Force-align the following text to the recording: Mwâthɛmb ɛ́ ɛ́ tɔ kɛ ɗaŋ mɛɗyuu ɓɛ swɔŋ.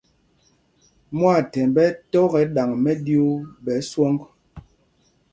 Mwâthɛmb 1.17 1.75
ɛ́ 1.83 1.87
ɛ́ 1.91 1.97
tɔ 2.11 2.19
kɛ 2.31 2.39
ɗaŋ 2.55 2.69
mɛɗyuu 2.83 3.33
ɓɛ 3.63 3.73
swɔŋ. 3.89 4.13